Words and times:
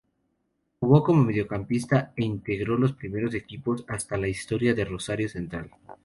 Jugó 0.79 1.03
como 1.03 1.23
mediocampista 1.25 2.11
e 2.17 2.23
integró 2.23 2.75
los 2.75 2.93
primeros 2.93 3.35
equipos 3.35 3.85
de 3.85 4.17
la 4.17 4.27
historia 4.27 4.73
de 4.73 4.85
Rosario 4.85 5.29
Central. 5.29 5.69